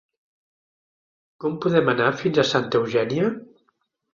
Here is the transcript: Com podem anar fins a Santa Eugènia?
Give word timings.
Com 1.45 1.59
podem 1.67 1.91
anar 1.93 2.07
fins 2.23 2.43
a 2.45 2.49
Santa 2.55 2.81
Eugènia? 2.83 3.29